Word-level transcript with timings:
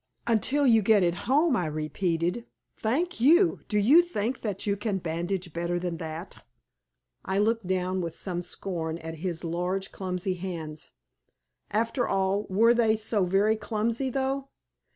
"Until 0.25 0.65
you 0.65 0.81
get 0.81 1.03
it 1.03 1.13
home!" 1.29 1.55
I 1.55 1.67
repeated. 1.67 2.47
"Thank 2.75 3.19
you! 3.21 3.59
Do 3.67 3.77
you 3.77 4.01
think 4.01 4.41
that 4.41 4.65
you 4.65 4.75
can 4.75 4.97
bandage 4.97 5.53
better 5.53 5.77
than 5.77 5.97
that?" 5.97 6.43
I 7.23 7.37
looked 7.37 7.67
down 7.67 8.01
with 8.01 8.15
some 8.15 8.41
scorn 8.41 8.97
at 8.97 9.17
his 9.19 9.43
large, 9.43 9.91
clumsy 9.91 10.33
hands. 10.33 10.89
After 11.69 12.07
all, 12.07 12.47
were 12.49 12.73
they 12.73 12.95
so 12.95 13.25
very 13.25 13.55
clumsy, 13.55 14.09
though? 14.09 14.49